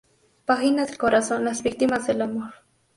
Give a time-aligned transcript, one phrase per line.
[0.45, 2.53] Páginas del corazón", "Las víctimas del amor.